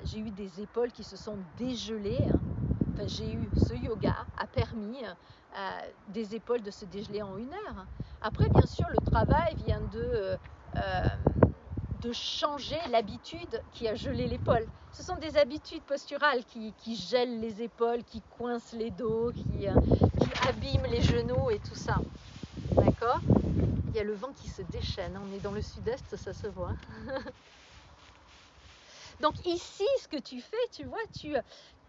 [0.05, 2.23] j'ai eu des épaules qui se sont dégelées.
[2.33, 2.39] Hein.
[2.93, 5.59] Enfin, j'ai eu ce yoga a permis euh,
[6.09, 7.85] des épaules de se dégeler en une heure.
[8.21, 10.37] Après, bien sûr, le travail vient de
[10.75, 11.03] euh,
[12.01, 14.65] de changer l'habitude qui a gelé l'épaule.
[14.93, 19.73] Ce sont des habitudes posturales qui, gèlent les épaules, qui coincent les dos, qui, euh,
[20.47, 22.01] abîment les genoux et tout ça.
[22.75, 23.21] D'accord?
[23.91, 25.17] Il y a le vent qui se déchaîne.
[25.17, 26.73] On est dans le sud-est, ça se voit.
[29.21, 31.35] Donc ici, ce que tu fais, tu vois, tu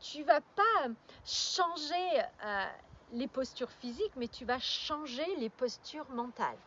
[0.01, 0.89] tu vas pas
[1.27, 2.65] changer euh,
[3.13, 6.59] les postures physiques, mais tu vas changer les postures mentales.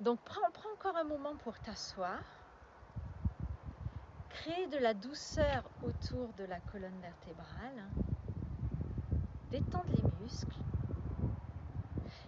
[0.00, 0.40] Donc prends
[0.74, 2.37] encore un moment pour t'asseoir.
[4.42, 7.84] Créer de la douceur autour de la colonne vertébrale,
[9.50, 10.60] détendre les muscles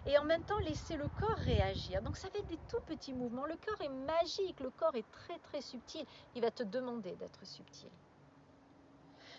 [0.07, 2.03] et en même temps laisser le corps réagir.
[2.03, 3.46] Donc ça va être des tout petits mouvements.
[3.46, 6.05] Le corps est magique, le corps est très très subtil.
[6.35, 7.90] Il va te demander d'être subtil.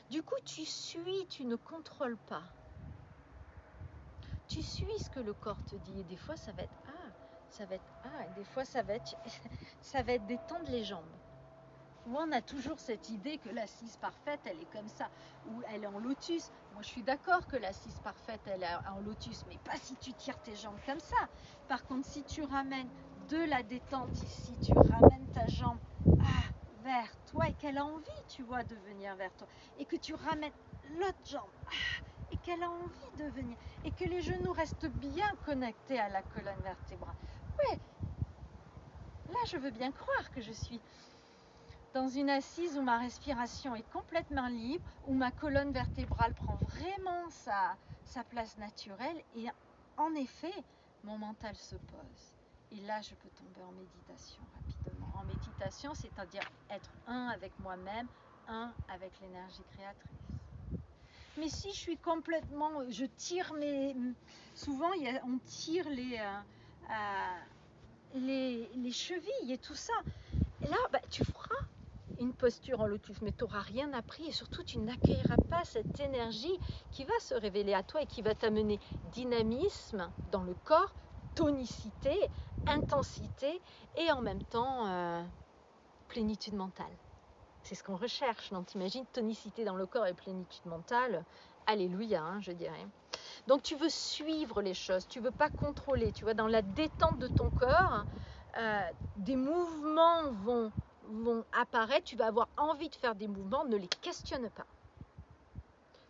[0.10, 2.44] Du coup, tu suis, tu ne contrôles pas.
[4.48, 6.00] Tu suis ce que le corps te dit.
[6.00, 7.12] Et des fois, ça va être ah,
[7.50, 8.94] ça va être ah, et des fois, ça va
[9.82, 11.21] ça va être détendre les jambes
[12.06, 15.10] on a toujours cette idée que l'assise parfaite, elle est comme ça,
[15.46, 16.50] ou elle est en lotus.
[16.72, 20.14] Moi, je suis d'accord que l'assise parfaite, elle est en lotus, mais pas si tu
[20.14, 21.30] tires tes jambes comme ça.
[21.68, 22.90] Par contre, si tu ramènes
[23.30, 25.80] de la détente ici, tu ramènes ta jambe
[26.20, 26.52] ah,
[26.84, 30.14] vers toi et qu'elle a envie, tu vois, de venir vers toi, et que tu
[30.14, 34.88] ramènes l'autre jambe ah, et qu'elle a envie de venir, et que les genoux restent
[34.88, 37.16] bien connectés à la colonne vertébrale.
[37.60, 37.80] Ouais,
[39.28, 40.82] là, je veux bien croire que je suis
[41.94, 47.30] dans une assise où ma respiration est complètement libre, où ma colonne vertébrale prend vraiment
[47.30, 47.76] sa,
[48.30, 49.48] place naturelle et
[49.98, 50.54] en effet,
[51.04, 52.36] mon mental se pose.
[52.72, 55.12] Et là, je peux tomber en méditation rapidement.
[55.16, 58.08] En méditation, c'est-à-dire être un avec moi-même,
[58.48, 60.22] un avec l'énergie créatrice.
[61.38, 63.96] Mais si je suis complètement, je tire mes,
[64.54, 64.92] souvent
[65.26, 66.40] on tire les, euh,
[66.90, 67.40] euh,
[68.16, 69.94] les, les, chevilles et tout ça.
[70.62, 71.66] Et là, bah, tu feras
[72.22, 76.00] une posture en lotus, mais tu n'auras rien appris et surtout tu n'accueilleras pas cette
[76.00, 76.58] énergie
[76.92, 78.80] qui va se révéler à toi et qui va t'amener
[79.12, 80.94] dynamisme dans le corps,
[81.36, 82.16] tonicité,
[82.68, 83.60] intensité
[83.98, 85.24] et en même temps euh,
[86.10, 86.92] plénitude mentale.
[87.64, 88.52] C'est ce qu'on recherche.
[88.52, 91.26] Donc t'imagines tonicité dans le corps et plénitude mentale.
[91.66, 92.86] Alléluia, hein, je dirais.
[93.48, 96.12] Donc tu veux suivre les choses, tu veux pas contrôler.
[96.12, 98.06] Tu vois, dans la détente de ton corps,
[98.58, 98.82] euh,
[99.16, 100.72] des mouvements vont
[101.12, 104.66] vont apparaître, tu vas avoir envie de faire des mouvements, ne les questionne pas.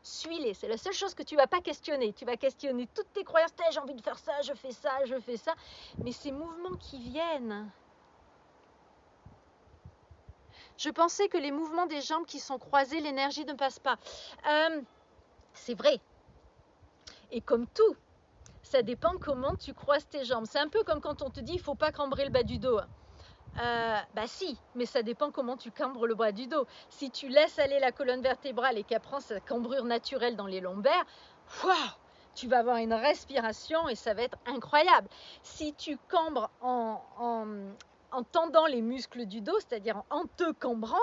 [0.04, 2.12] Suis-les, c'est la seule chose que tu vas pas questionner.
[2.14, 5.20] Tu vas questionner toutes tes croyances, j'ai envie de faire ça, je fais ça, je
[5.20, 5.54] fais ça.
[6.04, 7.70] Mais ces mouvements qui viennent,
[10.78, 13.98] je pensais que les mouvements des jambes qui sont croisés, l'énergie ne passe pas.
[14.48, 14.82] Euh,
[15.54, 16.00] c'est vrai.
[17.30, 17.96] Et comme tout,
[18.64, 20.46] ça dépend comment tu croises tes jambes.
[20.50, 22.58] C'est un peu comme quand on te dit il faut pas cambrer le bas du
[22.58, 22.80] dos.
[23.60, 26.66] Euh, bah si, mais ça dépend comment tu cambres le bras du dos.
[26.90, 30.62] Si tu laisses aller la colonne vertébrale et qu'elle prend sa cambrure naturelle dans les
[30.62, 31.06] lombaires,
[31.64, 31.76] waouh,
[32.34, 35.10] tu vas avoir une respiration et ça va être incroyable.
[35.44, 37.46] Si tu cambres en, en
[38.32, 40.98] tendant les muscles du dos, c'est-à-dire en te cambrant,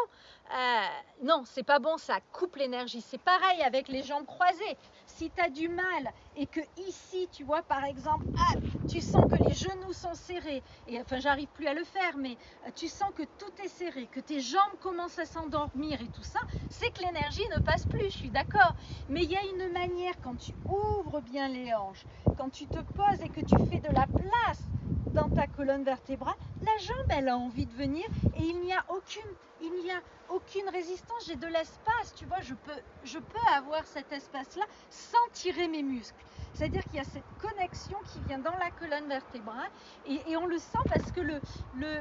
[0.55, 0.87] euh,
[1.23, 3.01] non, c'est pas bon, ça coupe l'énergie.
[3.01, 4.77] C'est pareil avec les jambes croisées.
[5.07, 8.55] Si tu as du mal et que ici, tu vois, par exemple, ah,
[8.87, 12.37] tu sens que les genoux sont serrés, et enfin, j'arrive plus à le faire, mais
[12.67, 16.23] euh, tu sens que tout est serré, que tes jambes commencent à s'endormir et tout
[16.23, 18.75] ça, c'est que l'énergie ne passe plus, je suis d'accord.
[19.09, 22.79] Mais il y a une manière, quand tu ouvres bien les hanches, quand tu te
[22.79, 24.69] poses et que tu fais de la place
[25.15, 28.85] dans ta colonne vertébrale, la jambe, elle a envie de venir et il n'y a
[28.89, 31.27] aucune, il n'y a aucune résistance.
[31.27, 35.83] J'ai de l'espace, tu vois, je peux, je peux avoir cet espace-là sans tirer mes
[35.83, 36.25] muscles.
[36.55, 39.71] C'est-à-dire qu'il y a cette connexion qui vient dans la colonne vertébrale
[40.07, 41.41] et, on le sent parce que le,
[41.77, 41.99] le,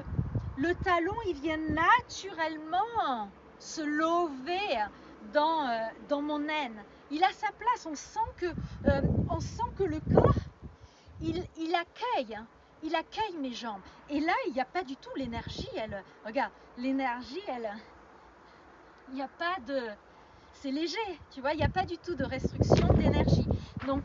[0.58, 4.84] le, talon, il vient naturellement se lever
[5.34, 5.78] dans, euh,
[6.10, 6.84] dans mon aine.
[7.12, 7.86] Il a sa place.
[7.86, 8.48] On sent que,
[8.88, 10.34] euh, on sent que le corps,
[11.22, 12.40] il, il accueille.
[12.84, 13.82] Il accueille mes jambes.
[14.10, 15.70] Et là, il n'y a pas du tout l'énergie.
[15.76, 17.74] Elle, regarde, l'énergie, elle,
[19.10, 19.90] il n'y a pas de,
[20.54, 20.98] c'est léger,
[21.32, 23.48] tu vois, il n'y a pas du tout de restriction d'énergie.
[23.86, 24.02] Donc,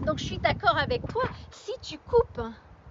[0.00, 1.22] donc je suis d'accord avec toi.
[1.50, 2.42] Si tu coupes,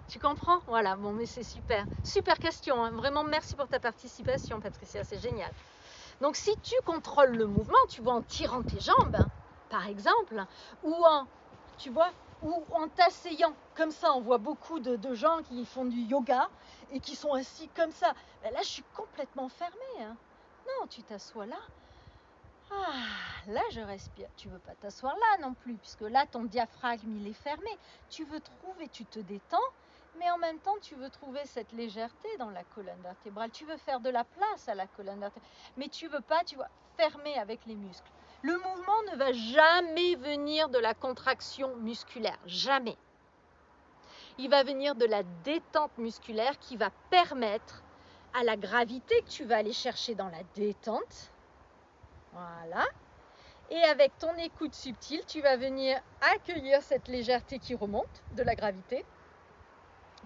[0.08, 0.60] tu comprends?
[0.68, 2.84] Voilà, bon, mais c'est super, super question.
[2.84, 2.92] Hein.
[2.92, 5.52] Vraiment, merci pour ta participation, Patricia, c'est génial.
[6.22, 9.26] Donc, si tu contrôles le mouvement, tu vois, en tirant tes jambes,
[9.70, 10.44] par exemple,
[10.84, 11.28] ou en,
[11.78, 12.10] tu vois,
[12.43, 14.13] ou en t'asseyant comme ça.
[14.13, 16.49] On voit beaucoup de, gens qui font du yoga
[16.91, 18.13] et qui sont assis comme ça.
[18.43, 20.01] Ben là, je suis complètement fermée.
[20.01, 20.15] Hein.
[20.67, 21.60] Non, tu t'assois là.
[22.71, 24.29] Ah, là, je respire.
[24.38, 27.69] Tu veux pas t'asseoir là non plus, puisque là, ton diaphragme, il est fermé.
[28.10, 29.58] Tu veux trouver, tu te détends,
[30.17, 33.51] mais en même temps, tu veux trouver cette légèreté dans la colonne vertébrale.
[33.51, 36.56] Tu veux faire de la place à la colonne vertébrale, mais tu veux pas, tu
[36.56, 38.12] vois, fermer avec les muscles.
[38.43, 42.97] Le mouvement ne va jamais venir de la contraction musculaire, jamais.
[44.38, 47.84] Il va venir de la détente musculaire qui va permettre
[48.34, 51.32] à la gravité que tu vas aller chercher dans la détente.
[52.34, 52.84] Voilà.
[53.69, 55.97] Et avec ton écoute subtile, tu vas venir
[56.36, 59.06] accueillir cette légèreté qui remonte de la gravité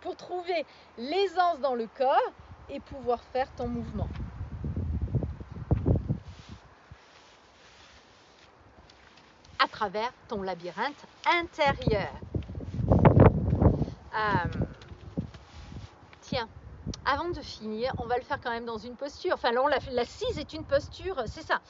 [0.02, 0.66] pour trouver
[0.98, 2.32] l'aisance dans le corps
[2.70, 4.10] et pouvoir faire ton mouvement.
[9.60, 12.12] À travers ton labyrinthe intérieur.
[14.16, 14.50] Euh,
[16.22, 16.48] tiens,
[17.06, 19.34] avant de finir, on va le faire quand même dans une posture.
[19.34, 21.62] Enfin, là, l'assise est une posture, c'est ça.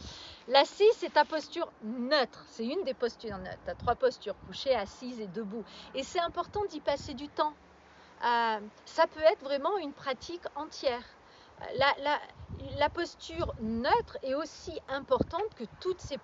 [0.48, 2.44] L'assise, c'est ta posture neutre.
[2.50, 3.60] C'est une des postures neutres.
[3.66, 5.64] Tu as trois postures, couchée, assise et debout.
[5.94, 7.54] Et c'est important d'y passer du temps.
[8.24, 11.04] Euh, ça peut être vraiment une pratique entière.
[12.78, 16.18] La posture neutre est aussi importante que toutes ces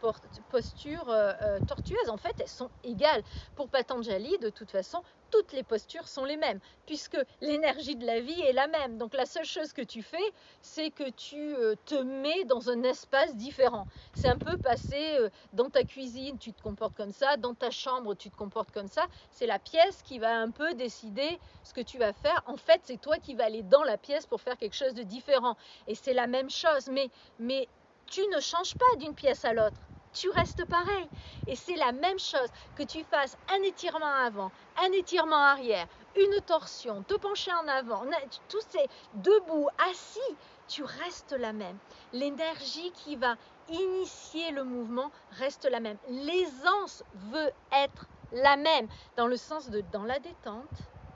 [0.50, 2.10] postures euh, euh, tortueuses.
[2.10, 3.24] En fait, elles sont égales.
[3.56, 8.19] Pour Patanjali, de toute façon, toutes les postures sont les mêmes, puisque l'énergie de la
[8.19, 9.00] vie est la même.
[9.00, 12.84] Donc la seule chose que tu fais, c'est que tu euh, te mets dans un
[12.84, 13.88] espace différent.
[14.13, 15.17] C'est un peu passer
[15.52, 18.88] dans ta cuisine, tu te comportes comme ça, dans ta chambre, tu te comportes comme
[18.88, 19.08] ça.
[19.32, 22.43] C'est la pièce qui va un peu décider ce que tu vas faire.
[22.46, 25.02] En fait, c'est toi qui vas aller dans la pièce pour faire quelque chose de
[25.04, 25.56] différent.
[25.88, 27.67] Et c'est la même chose, mais, mais
[28.06, 29.92] tu ne changes pas d'une pièce à l'autre.
[30.13, 31.10] Tu restes pareil.
[31.47, 36.41] Et c'est la même chose que tu fasses un étirement avant, un étirement arrière, une
[36.41, 38.04] torsion, te pencher en avant,
[38.49, 41.78] tous ces debout, assis, tu restes la même.
[42.12, 43.36] L'énergie qui va
[43.69, 45.97] initier le mouvement reste la même.
[46.10, 50.69] L'aisance veut être la même, dans le sens de dans la détente.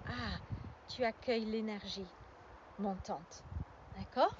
[0.07, 0.37] Ah,
[0.87, 2.07] tu accueilles l'énergie
[2.79, 3.43] montante.
[3.97, 4.33] D'accord?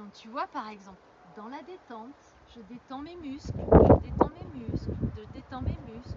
[0.00, 0.96] Donc tu vois par exemple,
[1.36, 2.16] dans la détente,
[2.56, 6.16] je détends mes muscles, je détends mes muscles, je détends mes muscles.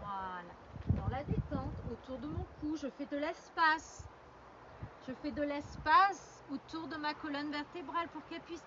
[0.00, 0.54] Voilà.
[0.98, 4.08] Dans la détente, autour de mon cou, je fais de l'espace.
[5.06, 8.64] Je fais de l'espace autour de ma colonne vertébrale pour qu'elle puisse...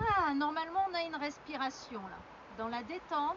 [0.00, 2.18] Ah, normalement on a une respiration là.
[2.58, 3.36] Dans la détente,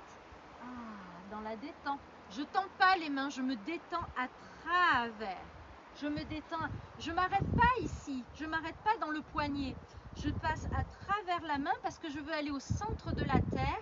[0.63, 1.99] ah, dans la détente,
[2.31, 4.27] je tends pas les mains, je me détends à
[4.63, 5.52] travers
[6.01, 6.57] je me détends,
[6.99, 9.75] je m'arrête pas ici, je m'arrête pas dans le poignet.
[10.17, 13.39] Je passe à travers la main parce que je veux aller au centre de la
[13.51, 13.81] terre.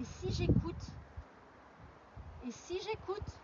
[0.00, 0.84] Et si j'écoute,
[2.44, 3.40] et si j'écoute,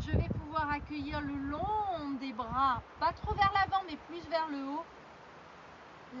[0.00, 4.48] je vais pouvoir accueillir le long des bras, pas trop vers l'avant, mais plus vers
[4.48, 4.84] le haut,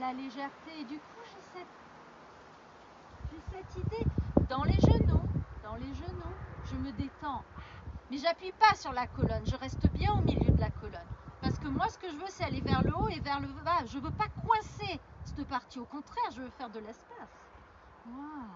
[0.00, 0.80] la légèreté.
[0.80, 1.64] Et du coup, j'ai
[3.50, 4.04] cette idée
[4.48, 5.22] dans les genoux,
[5.62, 6.34] dans les genoux,
[6.70, 7.42] je me détends.
[8.12, 11.00] Mais j'appuie pas sur la colonne, je reste bien au milieu de la colonne.
[11.40, 13.48] Parce que moi, ce que je veux, c'est aller vers le haut et vers le
[13.64, 13.86] bas.
[13.86, 15.78] Je veux pas coincer cette partie.
[15.78, 17.32] Au contraire, je veux faire de l'espace.
[18.04, 18.52] Voilà.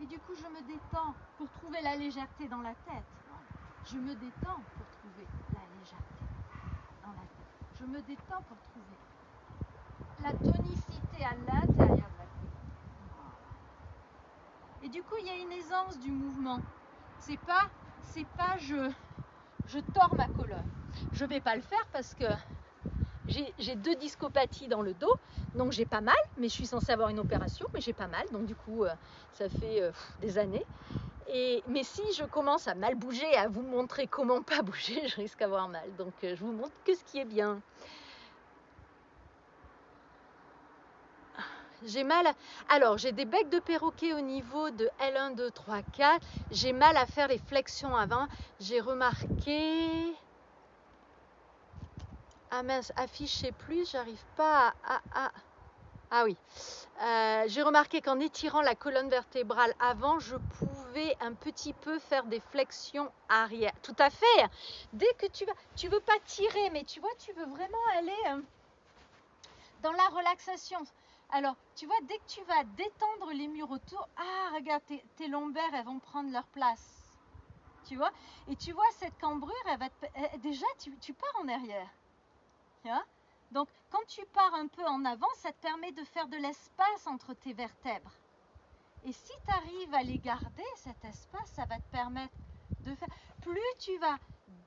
[0.00, 3.04] Et du coup, je me détends pour trouver la légèreté dans la tête.
[3.84, 6.24] Je me détends pour trouver la légèreté
[7.04, 7.78] dans la tête.
[7.78, 8.96] Je me détends pour trouver
[10.22, 12.54] la tonicité à l'intérieur de la tête.
[14.82, 16.60] Et du coup, il y a une aisance du mouvement.
[17.18, 17.68] C'est pas
[18.12, 18.90] c'est pas je,
[19.66, 20.58] je tords ma colonne.
[21.12, 22.24] Je vais pas le faire parce que
[23.28, 25.14] j'ai deux discopathies dans le dos,
[25.54, 28.26] donc j'ai pas mal, mais je suis censée avoir une opération, mais j'ai pas mal,
[28.32, 28.90] donc du coup, euh,
[29.32, 30.64] ça fait euh, des années.
[31.28, 35.16] Et, mais si je commence à mal bouger, à vous montrer comment pas bouger, je
[35.16, 35.94] risque d'avoir mal.
[35.96, 37.62] Donc euh, je vous montre que ce qui est bien.
[41.84, 42.26] J'ai mal.
[42.68, 46.26] Alors, j'ai des becs de perroquet au niveau de L1, 2, 3, 4.
[46.50, 48.26] J'ai mal à faire les flexions avant.
[48.58, 50.14] J'ai remarqué.
[52.50, 55.30] Ah mince, afficher plus, j'arrive pas à.
[56.10, 56.36] Ah oui.
[57.02, 62.24] Euh, j'ai remarqué qu'en étirant la colonne vertébrale avant, je pouvais un petit peu faire
[62.24, 63.72] des flexions arrière.
[63.82, 64.46] Tout à fait.
[64.92, 68.12] Dès que tu vas, tu veux pas tirer, mais tu vois, tu veux vraiment aller
[68.28, 68.40] euh,
[69.82, 70.78] dans la relaxation.
[71.34, 74.84] Alors, tu vois, dès que tu vas détendre les murs autour, ah, regarde,
[75.16, 77.18] tes, lombaires, elles vont prendre leur place.
[77.88, 78.12] Tu vois?
[78.46, 79.88] Et tu vois, cette cambrure, elle va
[80.38, 81.90] déjà, tu, pars en arrière.
[82.84, 82.90] Tu
[83.50, 87.06] Donc, quand tu pars un peu en avant, ça te permet de faire de l'espace
[87.08, 88.14] entre tes vertèbres.
[89.02, 92.32] Et si tu arrives à les garder, cet espace, ça va te permettre
[92.82, 93.08] de faire.
[93.42, 94.18] Plus tu vas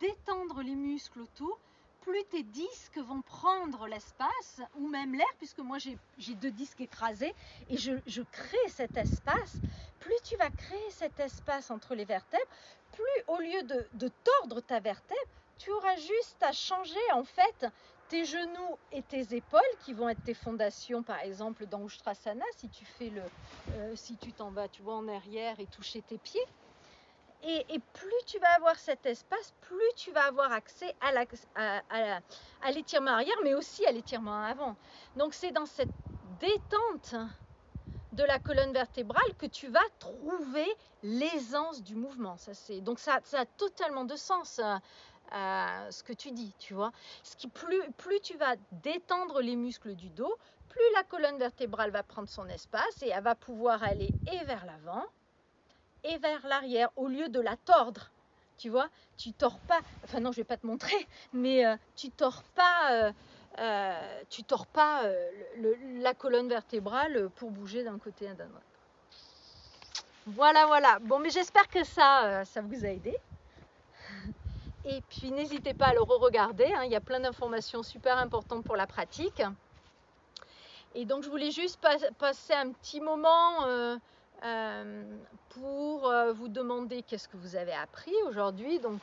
[0.01, 1.57] détendre les muscles autour,
[2.07, 7.35] plus tes disques vont prendre l'espace, ou même l'air, puisque moi j'ai deux disques écrasés,
[7.69, 9.57] et je, crée cet espace,
[9.99, 12.47] plus tu vas créer cet espace entre les vertèbres,
[12.93, 13.61] plus au lieu
[13.93, 17.65] de, tordre ta vertèbre, tu auras juste à changer en fait
[18.07, 22.69] tes genoux et tes épaules qui vont être tes fondations par exemple dans Ustrasana si
[22.69, 23.21] tu fais le
[23.73, 26.45] euh, si tu t'en vas tu en arrière et toucher tes pieds
[27.43, 33.37] et, plus tu vas avoir cet espace, plus tu vas avoir accès à l'étirement arrière,
[33.43, 34.75] mais aussi à l'étirement avant.
[35.15, 35.89] Donc c'est dans cette
[36.39, 37.15] détente
[38.13, 40.67] de la colonne vertébrale que tu vas trouver
[41.03, 42.37] l'aisance du mouvement.
[42.37, 44.59] Ça, donc ça, a totalement de sens.
[45.33, 46.93] Euh, ce que tu dis, tu vois.
[47.53, 50.33] Plus, plus tu vas détendre les muscles du dos,
[50.69, 54.65] plus la colonne vertébrale va prendre son espace et elle va pouvoir aller et vers
[54.65, 55.03] l'avant
[56.03, 58.11] et vers l'arrière au lieu de la tordre.
[58.57, 62.09] Tu vois, tu tords pas, enfin non, je vais pas te montrer, mais euh, tu
[62.09, 63.11] tords pas, euh,
[63.59, 65.03] euh, tu tords pas
[65.99, 68.61] la colonne vertébrale pour bouger d'un côté à d'un autre.
[70.25, 70.99] Voilà, voilà.
[70.99, 73.15] Bon, mais j'espère que ça, ça vous a aidé.
[74.85, 76.83] et puis n'hésitez pas à le re-regarder, hein.
[76.83, 79.43] il y a plein d'informations super importantes pour la pratique.
[80.95, 81.79] Et donc je voulais juste
[82.17, 83.99] passer un petit moment
[84.43, 85.17] euh,
[85.49, 89.01] pour euh, vous demander qu'est-ce que vous avez appris aujourd'hui, donc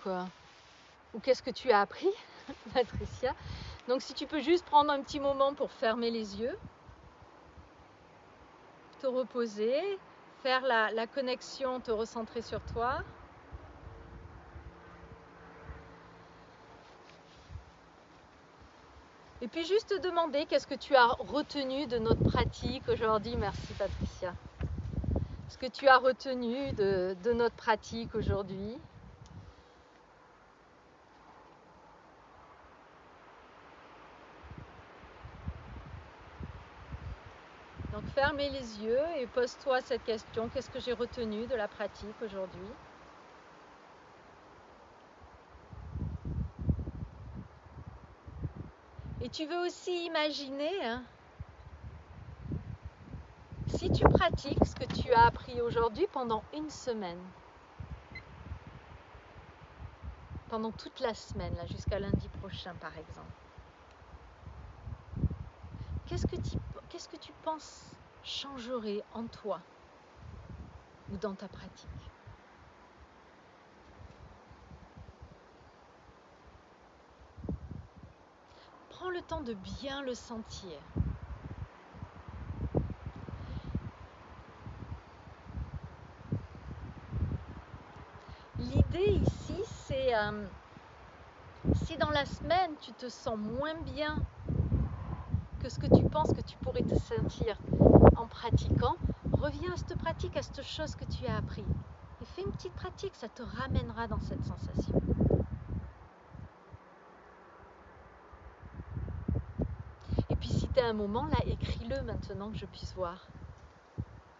[1.14, 2.10] ou qu'est-ce que tu as appris,
[2.74, 3.34] Patricia.
[3.88, 6.56] Donc si tu peux juste prendre un petit moment pour fermer les yeux,
[9.00, 9.98] te reposer,
[10.42, 13.02] faire la connexion, te recentrer sur toi.
[19.44, 23.36] Et puis juste te demander qu'est-ce que tu as retenu de notre pratique aujourd'hui.
[23.36, 24.32] Merci Patricia.
[25.54, 28.76] Ce que tu as retenu de, notre pratique aujourd'hui.
[37.92, 40.48] Donc fermez les yeux et pose-toi cette question.
[40.48, 42.72] Qu'est-ce que j'ai retenu de la pratique aujourd'hui?
[49.20, 51.04] Et tu veux aussi imaginer, hein,
[53.74, 57.18] si tu pratiques ce que tu as appris aujourd'hui pendant une semaine,
[60.48, 63.26] pendant toute la semaine, jusqu'à lundi prochain par exemple,
[66.06, 67.82] qu'est-ce que, tu, penses
[68.24, 69.58] changerait en toi
[71.12, 71.88] ou dans ta pratique?
[79.12, 80.72] Le temps de bien le sentir.
[88.58, 89.54] L'idée ici,
[90.14, 90.46] euh,
[91.84, 94.16] si dans la semaine tu te sens moins bien
[95.60, 97.58] que ce que tu penses que tu pourrais te sentir
[98.16, 98.96] en pratiquant,
[99.32, 101.64] reviens à cette pratique, à cette chose que tu as appris.
[102.22, 105.00] Et fais une petite pratique, ça te ramènera dans cette sensation.
[110.84, 113.26] un moment là, écris-le maintenant que je puisse voir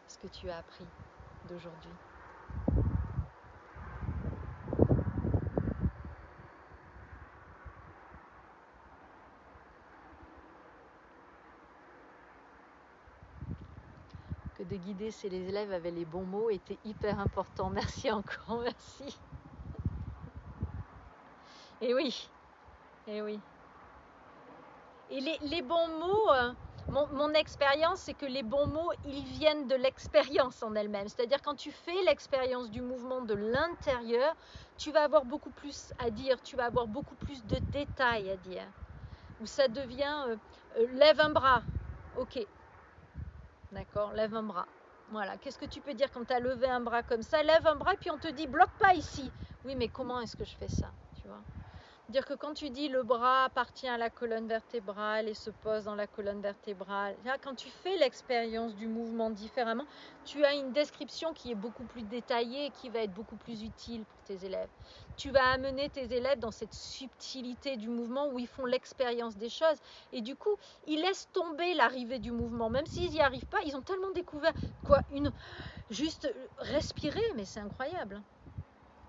[0.06, 0.84] ce que tu as appris
[1.48, 1.90] d'aujourd'hui.
[14.74, 17.70] De guider si les élèves avaient les bons mots était hyper important.
[17.70, 19.16] Merci encore, merci.
[21.80, 22.28] Et oui,
[23.06, 23.38] et oui.
[25.10, 26.52] Et les, bons mots, euh,
[26.88, 31.06] mon, expérience, c'est que les bons mots, ils viennent de l'expérience en elle-même.
[31.06, 34.34] C'est-à-dire quand tu fais l'expérience du mouvement de l'intérieur,
[34.76, 38.36] tu vas avoir beaucoup plus à dire, tu vas avoir beaucoup plus de détails à
[38.36, 38.66] dire.
[39.40, 40.36] Où ça devient euh,
[40.78, 41.62] euh, lève un bras,
[42.16, 42.44] ok.
[43.74, 44.66] D'accord, lève un bras.
[45.10, 47.42] Voilà, qu'est-ce que tu peux dire quand tu as levé un bras comme ça?
[47.42, 49.28] Lève un bras et puis on te dit bloque pas ici.
[49.64, 51.42] Oui, mais comment est-ce que je fais ça Tu vois?
[52.08, 55.84] Dire que quand tu dis le bras appartient à la colonne vertébrale et se pose
[55.84, 59.86] dans la colonne vertébrale, quand tu fais l'expérience du mouvement différemment,
[60.22, 63.62] tu as une description qui est beaucoup plus détaillée et qui va être beaucoup plus
[63.62, 64.68] utile pour tes élèves.
[65.16, 69.48] Tu vas amener tes élèves dans cette subtilité du mouvement où ils font l'expérience des
[69.48, 69.78] choses
[70.12, 72.68] et du coup, ils laissent tomber l'arrivée du mouvement.
[72.68, 74.52] Même s'ils n'y arrivent pas, ils ont tellement découvert
[74.82, 75.32] quoi, une
[75.90, 76.28] juste
[76.58, 78.22] respirer, mais c'est incroyable.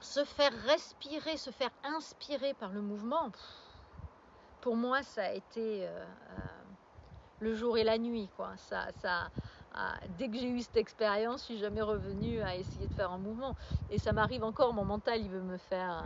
[0.02, 3.32] Se faire respirer, se faire inspirer par le mouvement,
[4.62, 6.06] pour moi, ça a été euh, euh,
[7.40, 8.30] le jour et la nuit.
[8.58, 9.30] Ça, ça,
[10.18, 13.18] dès que j'ai eu cette expérience, je suis jamais revenue à essayer de faire un
[13.18, 13.56] mouvement.
[13.90, 16.04] Et ça m'arrive encore, mon mental, il veut me faire...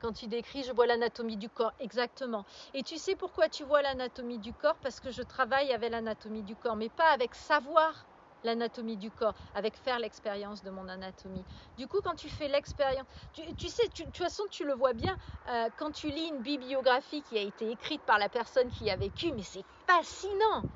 [0.00, 2.44] Quand tu décris, je vois l'anatomie du corps, exactement.
[2.74, 4.74] Et tu sais pourquoi tu vois l'anatomie du corps?
[4.82, 8.04] Parce que je travaille avec l'anatomie du corps, mais pas avec savoir
[8.44, 11.44] l'anatomie du corps, avec faire l'expérience de mon anatomie.
[11.76, 15.16] Du coup, quand tu fais l'expérience, tu, sais, de toute façon, tu le vois bien,
[15.48, 18.96] euh, quand tu lis une bibliographie qui a été écrite par la personne qui a
[18.96, 20.66] vécu, mais c'est fascinant.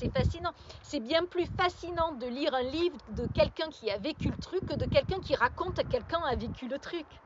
[0.00, 0.54] C'est fascinant.
[0.82, 4.64] C'est bien plus fascinant de lire un livre de quelqu'un qui a vécu le truc
[4.64, 7.20] que de quelqu'un qui raconte à quelqu'un a vécu le truc.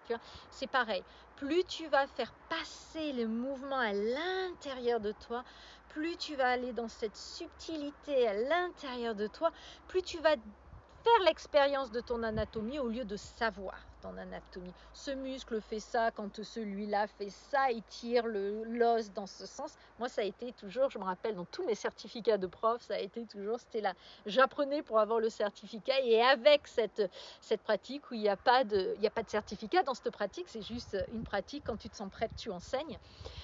[0.51, 1.05] C'est pareil.
[1.37, 5.45] Plus tu vas faire passer le mouvement à l'intérieur de toi,
[5.87, 9.53] plus tu vas aller dans cette subtilité à l'intérieur de toi,
[9.87, 14.73] plus tu vas faire l'expérience de ton anatomie au lieu de savoir ton anatomie.
[14.93, 19.75] Ce muscle fait ça quand celui-là fait ça, il tire l'os dans ce sens.
[19.99, 22.95] Moi, ça a été toujours, je me rappelle, dans tous mes certificats de prof, ça
[22.95, 23.95] a été toujours, c'était là.
[24.27, 28.63] J'apprenais pour avoir le certificat et avec cette, cette pratique où il n'y a, pas
[28.65, 31.89] de, il a pas de certificat dans cette pratique, c'est juste une pratique, quand tu
[31.89, 32.99] te sens prête, tu enseignes.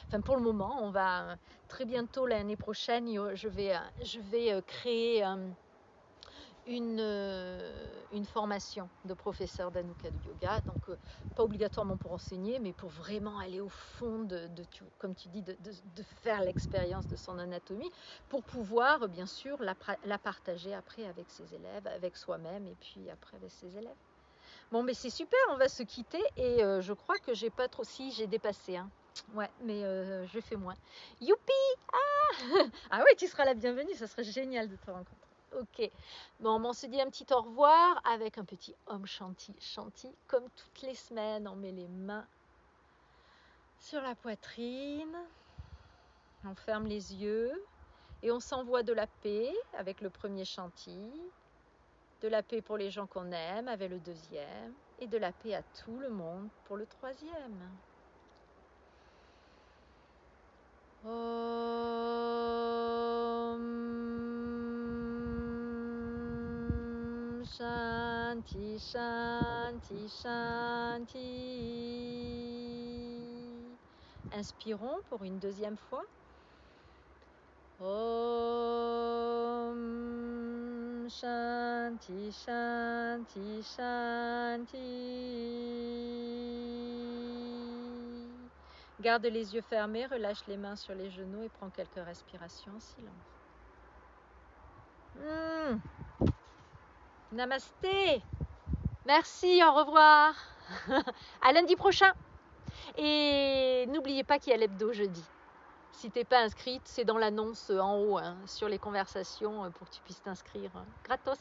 [0.08, 1.36] Enfin, pour le moment, on va
[1.68, 5.24] très bientôt, l'année prochaine, je vais, je vais euh, créer
[6.70, 10.96] une, euh, une formation de professeur d'Anuka de yoga, donc euh,
[11.34, 14.48] pas obligatoirement pour enseigner, mais pour vraiment aller au fond de,
[14.98, 15.56] comme tu dis, de,
[16.22, 17.90] faire l'expérience de son anatomie,
[18.28, 19.74] pour pouvoir bien sûr la,
[20.18, 23.96] partager après avec ses élèves, avec soi-même et puis après avec ses élèves.
[24.70, 27.66] Bon, mais c'est super, on va se quitter et euh, je crois que j'ai pas
[27.66, 27.82] trop.
[27.82, 28.76] Si, j'ai dépassé.
[28.76, 28.88] Hein.
[29.34, 30.76] Ouais, mais euh, je fais moins.
[31.20, 31.52] Youpi
[31.92, 31.98] Ah
[32.90, 35.29] Ah oui, tu seras la bienvenue, ça serait génial de te rencontrer.
[35.58, 35.90] Ok.
[36.38, 39.54] Bon, on se dit un petit au revoir avec un petit homme chanty.
[39.60, 42.26] Chanty, comme toutes les semaines, on met les mains
[43.78, 45.16] sur la poitrine.
[46.44, 47.52] On ferme les yeux
[48.22, 51.10] et on s'envoie de la paix avec le premier chanty
[52.20, 55.54] de la paix pour les gens qu'on aime avec le deuxième, et de la paix
[55.54, 57.70] à tout le monde pour le troisième.
[61.02, 62.99] Om
[68.40, 71.18] Shanti Shanti Shanti.
[74.32, 76.02] Inspirons pour une deuxième fois.
[77.80, 77.86] Om
[81.10, 84.78] Shanti, Shanti, Shanti.
[89.02, 92.80] Garde les yeux fermés, relâche les mains sur les genoux et prends quelques respirations en
[92.80, 93.12] silence.
[95.14, 95.76] Hmm.
[97.32, 98.22] Namasté.
[99.06, 100.34] Merci, au revoir.
[101.42, 102.12] à lundi prochain.
[102.96, 105.24] Et n'oubliez pas qu'il y a l'hebdo jeudi.
[105.92, 109.88] Si t'es pas inscrite, c'est dans l'annonce en haut hein, sur les conversations euh, pour
[109.88, 110.70] que tu puisses t'inscrire.
[110.74, 110.84] Hein.
[111.04, 111.38] Gratos.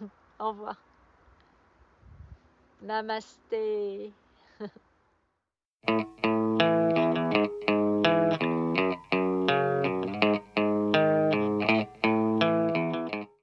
[0.38, 0.76] Au revoir.
[2.82, 4.12] Namasté.